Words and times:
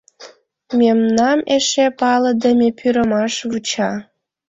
Мемнам 0.79 1.39
эше 1.55 1.85
палыдыме 1.99 2.69
пӱрымаш 2.79 3.33
вуча... 3.49 3.91